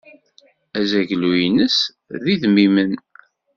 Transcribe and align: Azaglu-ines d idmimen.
Azaglu-ines 0.79 1.77
d 2.21 2.23
idmimen. 2.33 2.91